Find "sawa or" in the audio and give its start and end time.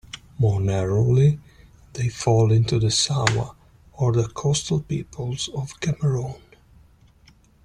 2.89-4.11